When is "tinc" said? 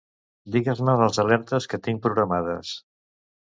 1.89-2.03